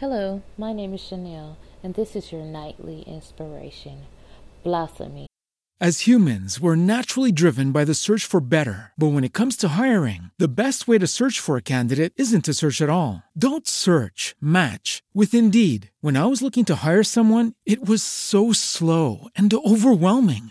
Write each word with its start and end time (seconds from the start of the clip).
Hello, 0.00 0.40
my 0.56 0.72
name 0.72 0.94
is 0.94 1.00
Chanel, 1.02 1.58
and 1.82 1.92
this 1.92 2.16
is 2.16 2.32
your 2.32 2.42
nightly 2.42 3.02
inspiration, 3.02 4.06
Blossoming. 4.64 5.26
As 5.78 6.06
humans, 6.06 6.58
we're 6.58 6.74
naturally 6.74 7.32
driven 7.32 7.70
by 7.70 7.84
the 7.84 7.92
search 7.92 8.24
for 8.24 8.40
better. 8.40 8.92
But 8.96 9.12
when 9.12 9.24
it 9.24 9.34
comes 9.34 9.58
to 9.58 9.76
hiring, 9.78 10.30
the 10.38 10.48
best 10.48 10.88
way 10.88 10.96
to 10.96 11.06
search 11.06 11.38
for 11.38 11.58
a 11.58 11.62
candidate 11.62 12.14
isn't 12.16 12.46
to 12.46 12.54
search 12.54 12.80
at 12.80 12.88
all. 12.88 13.24
Don't 13.36 13.68
search, 13.68 14.34
match 14.40 15.02
with 15.12 15.34
Indeed. 15.34 15.90
When 16.00 16.16
I 16.16 16.24
was 16.24 16.40
looking 16.40 16.64
to 16.66 16.76
hire 16.76 17.04
someone, 17.04 17.52
it 17.66 17.84
was 17.86 18.02
so 18.02 18.54
slow 18.54 19.28
and 19.36 19.52
overwhelming. 19.52 20.50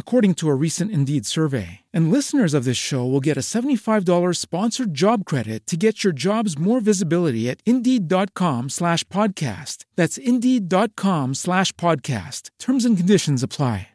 according 0.00 0.34
to 0.34 0.48
a 0.48 0.54
recent 0.56 0.90
Indeed 0.90 1.24
survey. 1.24 1.82
And 1.92 2.10
listeners 2.10 2.52
of 2.52 2.64
this 2.64 2.76
show 2.76 3.06
will 3.06 3.20
get 3.20 3.36
a 3.36 3.46
$75 3.54 4.36
sponsored 4.36 4.92
job 4.92 5.24
credit 5.24 5.68
to 5.68 5.76
get 5.76 6.02
your 6.02 6.12
jobs 6.12 6.58
more 6.58 6.80
visibility 6.80 7.48
at 7.48 7.60
Indeed.com 7.64 8.70
slash 8.70 9.04
podcast. 9.04 9.84
That's 9.94 10.18
Indeed.com 10.18 11.36
slash 11.36 11.70
podcast. 11.72 12.50
Terms 12.58 12.84
and 12.84 12.96
conditions 12.96 13.44
apply. 13.44 13.90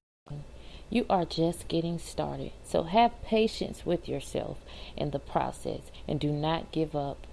You 0.89 1.05
are 1.09 1.25
just 1.25 1.67
getting 1.67 1.99
started, 1.99 2.51
so 2.63 2.83
have 2.83 3.21
patience 3.23 3.85
with 3.85 4.07
yourself 4.07 4.59
in 4.95 5.11
the 5.11 5.19
process 5.19 5.81
and 6.07 6.19
do 6.19 6.31
not 6.31 6.71
give 6.71 6.95
up. 6.95 7.27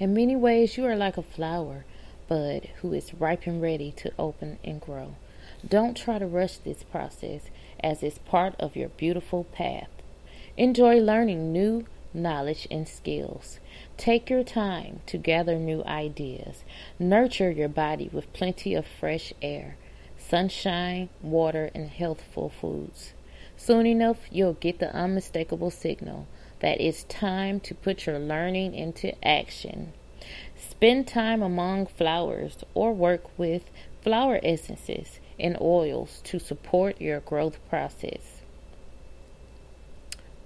In 0.00 0.14
many 0.14 0.34
ways, 0.34 0.76
you 0.76 0.86
are 0.86 0.96
like 0.96 1.16
a 1.16 1.22
flower 1.22 1.84
bud 2.28 2.70
who 2.80 2.92
is 2.92 3.14
ripe 3.14 3.46
and 3.46 3.60
ready 3.60 3.92
to 3.92 4.12
open 4.18 4.58
and 4.64 4.80
grow. 4.80 5.14
Don't 5.66 5.96
try 5.96 6.18
to 6.18 6.26
rush 6.26 6.58
this 6.58 6.84
process 6.84 7.42
as 7.80 8.02
it's 8.02 8.18
part 8.18 8.54
of 8.60 8.76
your 8.76 8.90
beautiful 8.90 9.44
path. 9.44 9.88
Enjoy 10.56 10.98
learning 11.00 11.52
new 11.52 11.84
knowledge 12.14 12.68
and 12.70 12.88
skills. 12.88 13.58
Take 13.96 14.30
your 14.30 14.44
time 14.44 15.00
to 15.06 15.18
gather 15.18 15.56
new 15.56 15.82
ideas. 15.84 16.62
Nurture 16.98 17.50
your 17.50 17.68
body 17.68 18.08
with 18.12 18.32
plenty 18.32 18.74
of 18.74 18.86
fresh 18.86 19.32
air 19.42 19.76
sunshine, 20.16 21.08
water, 21.22 21.70
and 21.74 21.88
healthful 21.90 22.48
foods. 22.48 23.14
Soon 23.56 23.86
enough, 23.86 24.18
you'll 24.30 24.54
get 24.54 24.78
the 24.78 24.94
unmistakable 24.94 25.70
signal 25.70 26.26
that 26.60 26.80
it's 26.80 27.04
time 27.04 27.60
to 27.60 27.74
put 27.74 28.04
your 28.04 28.18
learning 28.18 28.74
into 28.74 29.12
action. 29.26 29.92
Spend 30.56 31.06
time 31.08 31.40
among 31.40 31.86
flowers 31.86 32.58
or 32.74 32.92
work 32.92 33.24
with 33.38 33.70
flower 34.02 34.40
essences 34.42 35.20
and 35.38 35.56
oils 35.60 36.20
to 36.24 36.38
support 36.38 37.00
your 37.00 37.20
growth 37.20 37.58
process. 37.68 38.42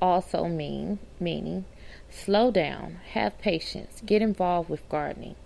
Also 0.00 0.46
mean 0.48 0.98
meaning 1.20 1.64
slow 2.10 2.50
down, 2.50 2.98
have 3.12 3.38
patience, 3.38 4.02
get 4.04 4.20
involved 4.22 4.68
with 4.68 4.88
gardening. 4.88 5.36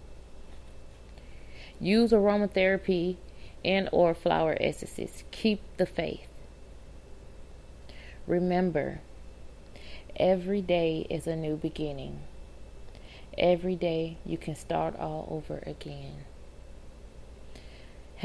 Use 1.79 2.11
aromatherapy 2.11 3.17
and 3.65 3.89
or 3.93 4.15
flower 4.15 4.57
essences. 4.61 5.25
Keep 5.31 5.61
the 5.77 5.87
faith. 5.87 6.29
Remember, 8.27 9.01
every 10.17 10.63
day 10.63 11.07
is 11.11 11.27
a 11.27 11.37
new 11.37 11.57
beginning. 11.57 12.21
Every 13.37 13.77
day 13.77 14.17
you 14.25 14.39
can 14.39 14.57
start 14.57 14.97
all 14.97 15.29
over 15.31 15.63
again. 15.67 16.25